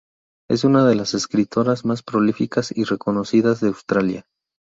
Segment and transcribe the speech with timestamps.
[0.49, 4.25] Es una de las escritoras más prolíficas y reconocidas de Australia.